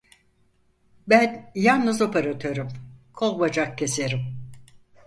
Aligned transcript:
Ben 1.07 1.51
yalnız 1.55 2.01
operatörüm, 2.01 2.67
kol, 3.13 3.39
bacak 3.39 3.77
keserim. 3.77 4.35